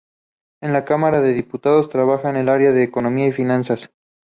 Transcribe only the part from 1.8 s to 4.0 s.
trabajó en el área de economía y finanzas.